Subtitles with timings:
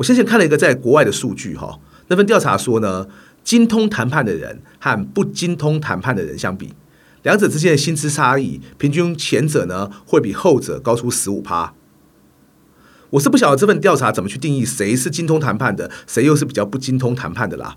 [0.00, 1.78] 我先前看了一个在国外的数据哈，
[2.08, 3.06] 那份调查说呢，
[3.44, 6.72] 精通谈判的人和不精通谈判的人相比，
[7.22, 11.74] 两者之间的薪资差异，平均前者呢会比后者高出十五趴。
[13.10, 17.76] 我是不晓得这份调查怎么去定义谁是精通谈判的，谁又是比较不精通谈判的啦。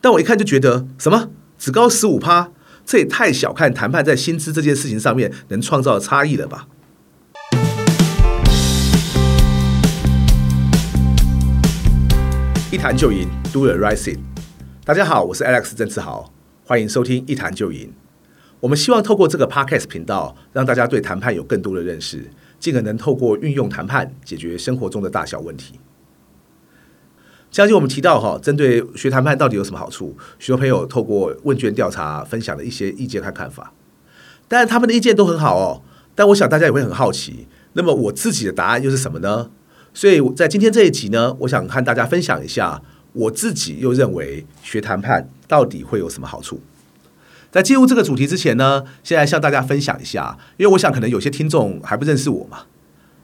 [0.00, 1.28] 但我一看就觉得，什么
[1.58, 2.50] 只高十五趴，
[2.86, 6.66] 这也太小看谈判在薪资这件事情上面能创造的差异了吧？
[12.72, 14.18] 一谈就赢，Do the right thing。
[14.84, 16.32] 大家好，我是 Alex 郑志豪，
[16.64, 17.92] 欢迎收听一谈就赢。
[18.58, 22.28] 我们希望透过这个 Podcast 频道，让大家对谈判有更多的认识。
[22.58, 25.78] 尽可能透过运用谈判解决生活中的大小问题。
[27.52, 33.72] 相信我们提到哈，针对学谈判到底有什么好处，许多朋友透过问卷调查分享了一些意见和看法。
[34.48, 35.82] 但，他们的意见都很好哦。
[36.16, 39.50] 但我想大家也会很好奇，那么我自己的答案又是什么呢？
[39.96, 42.82] 所以在今天这一集呢，我想和大家分享一下
[43.14, 46.60] 我自己又认为学谈判到底会有什么好处。
[47.50, 52.64] 在进入这个主题之前呢，现在向大家分享一下，因为我想可能有些听众还不认识我嘛。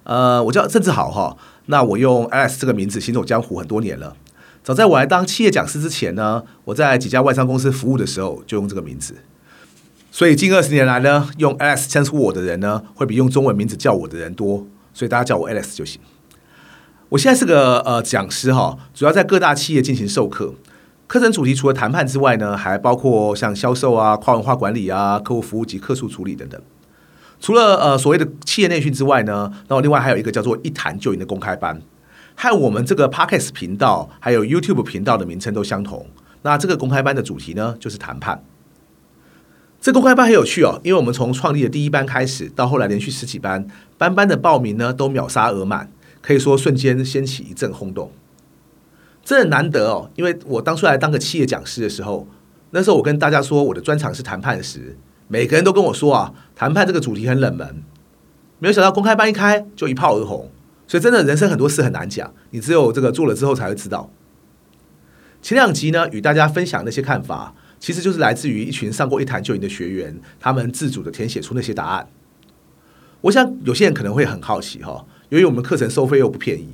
[0.05, 4.17] 呃，我叫郑志豪哈，那我用 Alex 这个名字行走江湖很多年了。
[4.65, 9.17] 早在我来当企业讲师之前呢，我在几家外商公司服务的时候就用这个名字。
[10.11, 16.01] 所以近二十年来呢，用 Alex 称呼我的人呢，会比用中文名字叫我的人多，所以大家叫我 Alex 就行。
[17.13, 20.55] 我现在是个呃讲师哈，主要在各大企业进行授课。
[21.07, 26.59] 课程主题除了谈判之外呢，还包括像销售啊、跨文化管理啊、客户服务及客诉处理等等。
[27.39, 31.83] 除了呃所谓的企业内训之外呢，然后另外还有一个叫做“一谈就赢”的公开班，
[32.35, 36.07] 和我们这个 Podcast 频道还有 YouTube 频道的名称都相同。
[36.41, 38.43] 那这个公开班的主题呢，就是谈判。
[39.83, 43.67] 这公开班很有趣哦，因为我们从创立的第一班开始，到后来连续十几班，
[43.99, 45.91] 班班的报名呢都秒杀额满，
[46.23, 48.11] 可以说瞬间掀起一阵轰动。
[49.23, 52.27] 这很难得哦，因为我当初来当个企业讲师的时候，
[52.71, 54.97] 那时候我跟大家说我的专长是谈判时，
[55.29, 57.83] 每个人都跟我说啊，谈判这个主题很冷门。
[58.59, 60.51] 没有想到公开班一开就一炮而红，
[60.87, 64.11] 所以真的人生很多事很难讲，你只有这个做了之后才会知道。
[65.41, 72.09] 前两集呢，与大家分享那些看法，其实就是来自于一群上过一谈就赢的学员，他们自主的填写出那些答案。
[73.23, 76.69] 我想有些人可能会很好奇哈，由于我们课程收费又不便宜。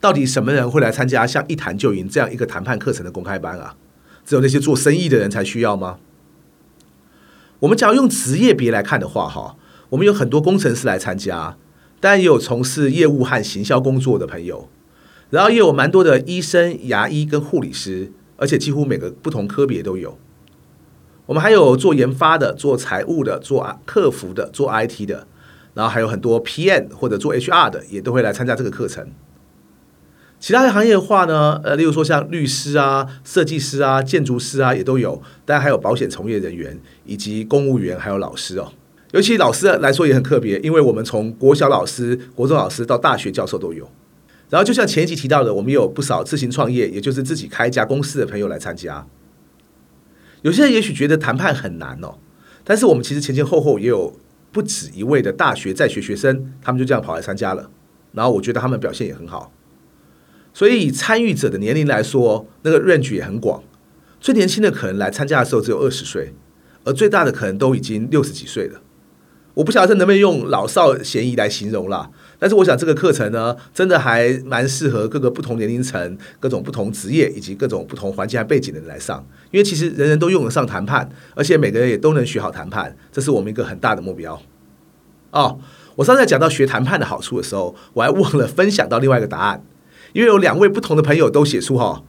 [0.00, 3.76] 到底什么人会来参加像一谈就赢这样一个谈判课程的公开班啊？
[4.24, 5.98] 只有那些做生意的人才需要吗？
[7.58, 9.54] 我们假如用职业别来看的话，哈，
[9.90, 11.58] 我们有很多工程师来参加，
[12.00, 14.70] 当然也有从事业务和行销工作的朋友，
[15.28, 20.16] 然后也有蛮多的医生、牙医跟护理师，而且几乎每个不同科别都有。
[21.26, 25.26] 我们还有做研发的、做财务的、做客服的、做 IT 的，
[25.74, 29.08] 然后还有很多 PM 或者做 HR 的，也都会来参加这个课程。
[30.38, 35.22] 其他的行业的话呢，呃，例如说像律师啊、设计师啊、建筑师啊，也都有。
[35.44, 38.72] 当然还有保险从业人员以及公务员，还有老师哦。
[39.12, 43.90] 尤其老师来说也很特别，因为我们从国小老师、国中老师到大学教授都有。
[44.48, 49.06] 然后就像前一集提到的，我们有不少自行创业，也就是自己开一家公司的朋友来参加。
[50.42, 52.14] 有些人也许觉得谈判很难哦，
[52.64, 54.18] 但是我们其实前前后后也有
[54.52, 57.70] 不止一位的大学在学学生，他们就这样跑来参加了。
[58.12, 59.52] 然后我觉得他们表现也很好。
[60.52, 63.62] 所以，以参与者的年龄来说，那个 range 也很广。
[64.20, 66.34] 最年轻的可能来参加的时候只有二十岁，
[66.84, 68.82] 而最大的可能都已经六十几岁了。
[69.54, 72.10] 我不晓得这能不能用老少咸宜来形容啦。
[72.38, 79.22] 但是，我想这个课程呢，真的还蛮适合各个不同年龄层、各种不同职业以及各种不同环境和背景的人来上。
[79.50, 84.40] 因为其实人人都用得上谈判，而且每个人也都能学好谈判，这是我们一个很大的目标。
[85.32, 85.58] 哦，
[85.96, 89.62] 我上次讲到学谈判的好处的时候，我还忘了分享到另外一个答案。
[90.12, 92.02] 因为有两位不同的朋友都写出哈，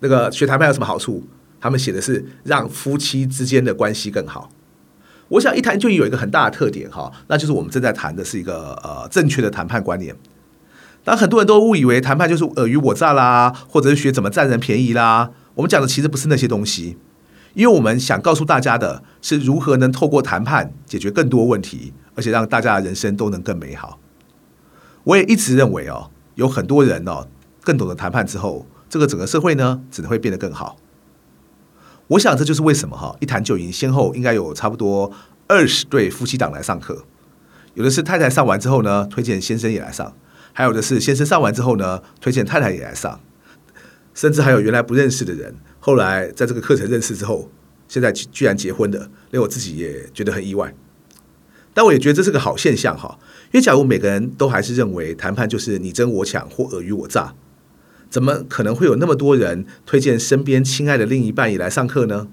[0.00, 1.22] 那个学谈判有什么好处？
[1.60, 4.50] 他们写的是让夫妻之间的关系更好。
[5.28, 10.16] 我想一谈就有一个很大的特点哈，那就是我们正在谈的是一个呃正确的谈判观念。
[11.04, 16.96] 当很多人都误以为谈判就是尔虞我诈啦，或者是学怎么占人便宜啦，我们讲的其实不是那些东西，
[17.54, 23.98] 因为我们想告诉大家的是如何能透过谈判解决更多问题，而且让大家的人生都能更美好。
[25.04, 27.26] 我也一直认为哦，有很多人哦。
[27.62, 30.78] 更懂得谈判之后，这个整个社会呢，只会变得更好。
[32.08, 35.12] 我想这就是为什么哈，一谈就赢，先后应该有差不多
[35.46, 37.04] 二十对夫妻档来上课。
[37.74, 40.14] 有的是太太上完之后呢，推荐先生也来上；
[40.54, 43.20] 还有的是先生上完之后呢，推荐太太也来上。
[44.14, 47.50] 甚至还有原来不认识的人，后来在这个课程认识之后，
[47.86, 50.74] 现在居然结婚的，连我自己也觉得很意外。
[51.74, 53.18] 但我也觉得这是个好现象哈，
[53.52, 57.34] 因为假如每个人都还是认为谈判就是你争我抢或尔虞我诈。
[58.10, 62.28] 怎么可能会有那么多人推荐身边亲爱的另一半也来上课呢？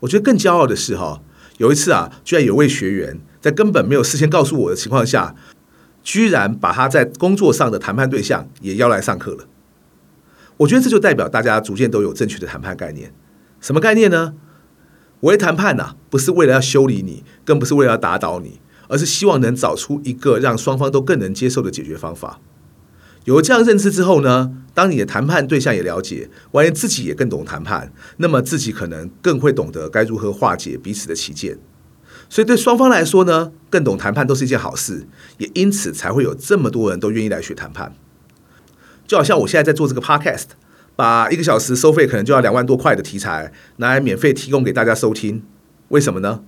[0.00, 1.22] 我觉得更骄傲的是哈，
[1.58, 5.34] 有一次啊，居然有位学员在根本没有事先告诉我的情况下，
[6.02, 9.46] 居然把他在工作上的谈判对象也邀来上课了。
[10.58, 13.12] 我觉得这就代表大家逐渐都有正确的谈判概念。
[13.60, 14.34] 什么概念呢？
[15.20, 22.38] 我的谈判呐、不是为了要修理你，更不是为了要打倒你，而是希望能找出一个让双方都更能接受的解决方法。
[23.26, 31.58] 有了这样认知之后呢，当你的谈判对象也了解，万一自己也更懂谈判，那么自己可能更会懂得该如何化解彼此的歧见。
[32.28, 35.08] 所以对双方来说呢，更懂谈判都是一件好事，
[35.38, 37.96] 也因此才会有这么多人都愿意来学谈判。
[39.08, 40.46] 就好像我现在在做这个 podcast，
[40.94, 45.42] 把一个小时收费可能就要两万多块的题材拿来免费提供给大家收听，
[45.88, 46.44] 为什么呢？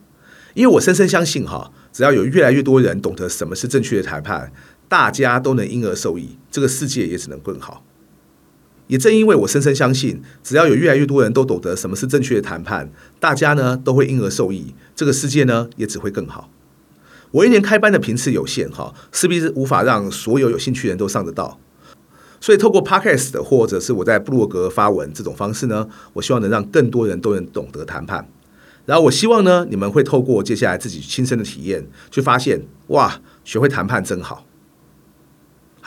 [0.54, 4.52] 因为我深深相信哈，只要有越来越多人懂得什么是正确的谈判。
[4.88, 7.84] 大家都能因而受益，这个世界也只能更好。
[8.86, 12.90] 也正因为我深深相信，只要有越来越多人都懂得什么是正确的谈判，
[13.20, 16.50] 大家呢都会因而受益，这个世界呢也只会更好。
[17.30, 21.60] 我一年开班的频次有限，哈，势必是无法让所有有兴趣的人都上得到。
[22.40, 28.26] 所以透过 Podcast 或者是我在部落格发文这种方式呢，我希望能让更多人都能懂得谈判。
[28.86, 34.46] 然后我希望呢，你们会透过接下来自己亲身的体验，去发现哇，学会谈判真好。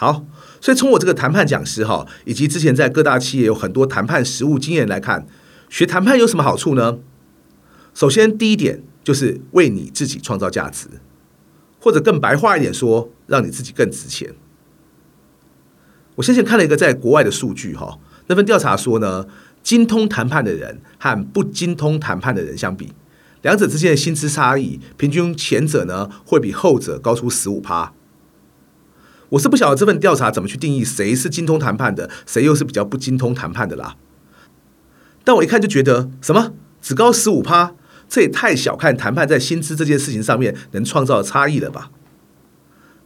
[0.01, 0.25] 好，
[0.59, 5.27] 所以从我这个谈判讲师哈，以及之前在各大企业有很多谈判实务经验来看，
[5.69, 6.97] 学谈判有什么好处呢？
[7.93, 10.87] 首先，第一点就是为你自己创造价值，
[11.79, 14.33] 或者更白话一点说，让你自己更值钱。
[16.15, 19.27] 我先前看了一个在国外的数据哈，那份调查说呢，
[19.61, 22.91] 精通谈判的人和不精通谈判的人相比，
[23.43, 27.93] 两者之间的薪资差异，平均前者呢会比后者高出十五趴。
[29.31, 33.95] 我是不晓得这份调查怎么去定义谁是精通谈判的，谁又是比较不精通谈判的啦。
[35.23, 37.73] 但我一看就觉得，什么只高十五趴，
[38.09, 41.91] 这也太小看谈判在薪资这件事情上面能创造的差异了吧？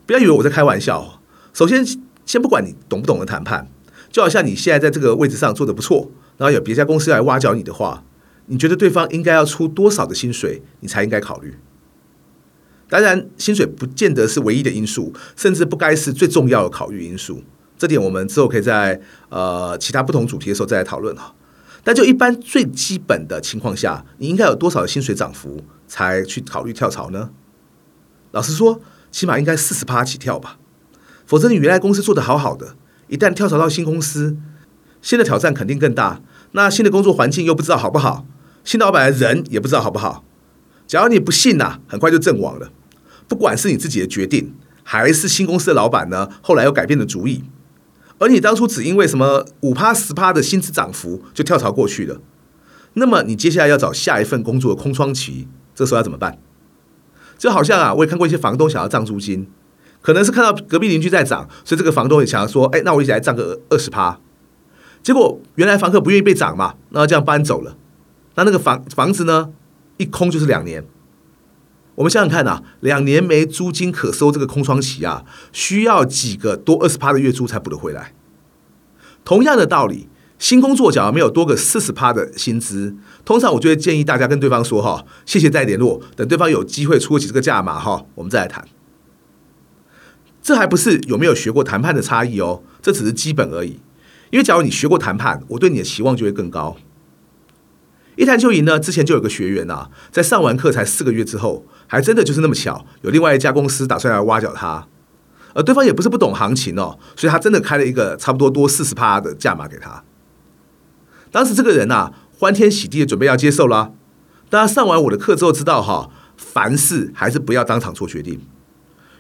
[0.08, 1.22] 不要以为我在开玩笑。
[1.54, 1.86] 首先，
[2.26, 3.68] 先不管你懂不懂得谈判，
[4.12, 8.04] 就好像你现在在这个位置上做得不错，然后有别家公司来挖角你的话，
[8.48, 11.56] 你觉得对方应该要出多少的薪水，你才应该考虑？
[12.88, 17.44] 当然，薪水不见得是唯一的因素，甚至不该是最重要的考虑因素。
[17.78, 21.34] 这点我们之后可以在呃其他不同主题的时候再来讨论哈。
[21.84, 27.32] 但就一般最基本的情况下，你应该有多少薪水涨幅才去考虑跳槽呢？
[28.32, 28.80] 老实说，
[29.12, 30.58] 起码应该四十趴起跳吧。
[31.26, 32.76] 否则你原来公司做得好好的，
[33.08, 34.38] 一旦跳槽到新公司，
[35.02, 36.22] 新的挑战肯定更大。
[36.52, 38.26] 那新的工作环境又不知道好不好，
[38.64, 40.24] 新老板的人也不知道好不好。
[40.88, 42.72] 假如你不信呐、很快就阵亡了。
[43.28, 44.54] 不管是你自己的决定，
[44.84, 47.44] 还是新公司的老板呢，后来又改变了主意，
[48.20, 52.22] 而你当初只因为什么五趴十趴的薪资涨幅就跳槽过去了，
[52.94, 56.38] 那么你接下来要找下一份工作的空窗期，这时候要怎么办？
[57.38, 59.48] 就好像啊，我也看过一些房东想要涨租金，
[60.02, 64.20] 可能是看到隔壁邻居在涨，所以这个房东也想要说，哎，那我一起来涨个二十趴。
[65.02, 67.76] 结果原来房客不愿意被涨嘛，那这样搬走了，
[68.36, 69.50] 那那个房房子呢？
[69.98, 70.86] 一空就是两年，
[71.96, 78.14] 我们想想看啊，两年没租金可收，这个空窗期啊，需要几个多二十趴的月租才补得回来。
[79.24, 88.68] 同样的道理，新工作假如没有多个四十趴的薪资，通常我就会建议大家跟对方说哈，谢谢再联络，等对方有机会出得起这个价码哈，我们再来谈。
[90.42, 93.80] 这还不是有没有学过谈判的差异哦，这只是基本而已。
[94.30, 96.76] 因为假如你学过谈判，我对你的期望就会更高。
[98.16, 104.88] 一谈就赢呢，之前就有个学员啊，在上完课才四个月之后，还真的就是那么巧，有另外一家公司打算来挖角他，
[105.54, 110.04] 而对方也不是不懂行情哦，所以他真的开了一个差不多多四十趴的价码给他。
[111.32, 113.92] 当时这个人啊，欢天喜地的准备要接受了，
[114.50, 118.40] 但他上完我的课之后，知道哈，凡事还是不要当场做决定。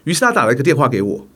[0.06, 1.28] 于是他打了一个电话给我，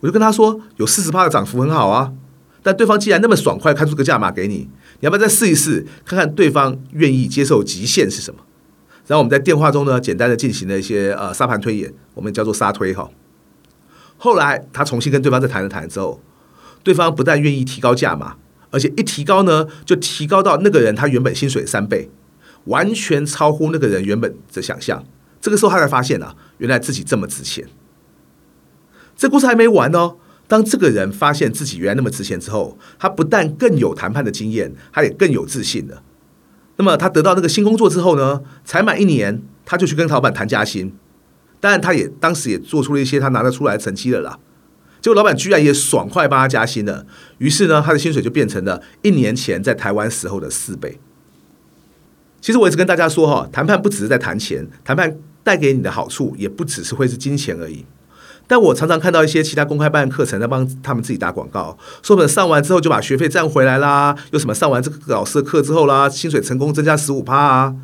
[0.00, 2.12] 我就跟他说，有四十趴的涨幅很好啊，
[2.62, 4.68] 但对方既然那么爽快开出个价码给你。
[5.00, 8.40] 你要不要再试一试，看看对方愿意接受极限是什么？
[9.08, 13.10] 然后我们在电话中呢，简单的进行了一些呃沙盘推演，我们叫做沙推哈。
[14.16, 16.20] 后来他重新跟对方再谈了谈之后，
[16.84, 18.36] 对方不但愿意提高价码，
[18.70, 22.08] 而且一提高呢，就提高到那个人他原本薪水三倍，
[22.66, 25.04] 完全超乎那个人原本的想象。
[25.40, 27.66] 这个时候他才发现啊，原来自己这么值钱。
[29.16, 30.18] 这故事还没完哦。
[30.52, 36.02] 当这个人发现自己原来那么值钱之后，他不但更有谈判的经验，他也更有自信了。
[36.76, 40.92] 那么他得到那个新工作之后呢，才满一年，他就去跟老板谈加薪。
[41.58, 44.38] 当然，他也当时也做出了一些他拿得出来的成绩了啦。
[45.00, 47.06] 结果老板居然也爽快帮他加薪了，
[47.38, 51.00] 于是呢，他的薪水就变成了一年前在台湾时候的四倍。
[52.42, 57.86] 其实我一直跟大家说哈，谈判不只是在谈钱，谈判带给你的好处也不只是会是金钱而已。
[58.52, 67.74] 但我常常看到一些其他公开班课程在帮他们自己打广告，说本上完之后就把学费赚回来啦，又什么上完这个老师的课之后啦，薪水成功增加十五趴啊，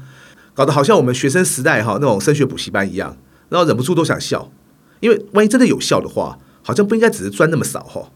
[0.53, 3.17] 搞得好像我们学生时代哈那种升学补习班一样，
[3.49, 4.53] 然后忍不住都想笑，
[5.01, 8.11] 因为万一真的有效的话，好像不应该只是赚那么少哈。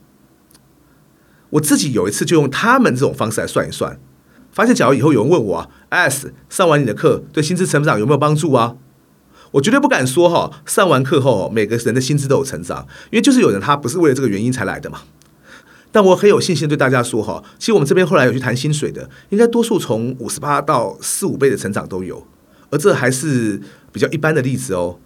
[1.48, 3.98] 我自己有一次就用他们这种方式来算一算，
[4.50, 8.76] 发现假如以后有人问我啊，S 上完你的课对薪资成长有没有帮助啊？
[9.52, 15.02] 我绝对不敢说哈，上完课后每个人的薪资都有成长，因为就是有人他不是为了这个原因才来的嘛。
[15.90, 22.26] 但我很有信心对大家说哈，其实我们这边后来有去谈薪水的，应该多数从五十八到四五倍的成长都有，
[22.70, 23.60] 而这还是
[23.92, 24.98] 比较一般的例子哦。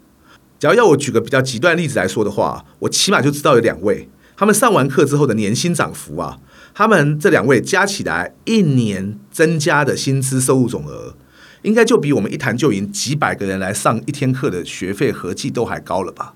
[0.60, 6.38] 假如要我举个比较极端例子来说的话，我起码就知道有两位，他们上完课之后的年薪涨幅啊，
[6.72, 11.16] 他们这两位加起来一年增加的薪资收入总额。
[11.66, 16.34] 应该就比我们一谈就赢几百个人来上一天课的学费合计都还高了吧？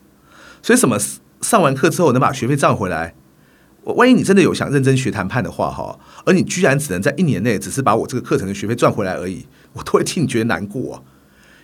[0.60, 0.98] 所以什么
[1.40, 3.14] 上完课之后能把学费赚回来？
[3.84, 5.96] 万一你真的有想认真学谈判的话哈，
[6.26, 11.04] 而你居然只能在一年内只是把我这个课程的学费赚回来而已，我都会替你觉得难过，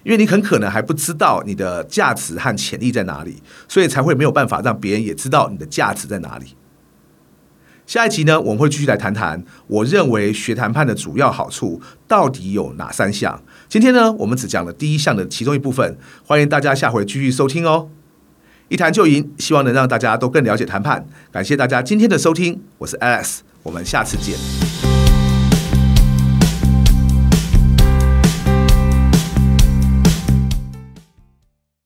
[0.05, 6.55] 因为你很可能还不知道你的价值和潜力在哪里，所以才会没有办法让别人也知道你的价值在哪里。
[7.87, 13.41] 下一集呢，我们会继续来谈谈，我认为学谈判的主要好处到底有哪三项。
[13.69, 17.89] 今天呢，我们只讲了第一项的其中一部分，欢迎大家下回继续收听哦。
[18.69, 21.07] 一谈就赢，希望能让大家都更了解谈判。
[21.31, 24.66] 感谢大家今天的收听，我是 Alex，我们下次见。